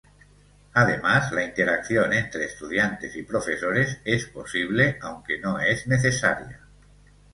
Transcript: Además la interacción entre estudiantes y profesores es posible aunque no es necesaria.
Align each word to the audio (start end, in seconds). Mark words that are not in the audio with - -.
Además 0.73 1.31
la 1.31 1.43
interacción 1.43 2.11
entre 2.13 2.45
estudiantes 2.45 3.15
y 3.15 3.21
profesores 3.21 3.99
es 4.03 4.25
posible 4.25 4.97
aunque 4.99 5.37
no 5.37 5.59
es 5.59 5.85
necesaria. 5.85 6.59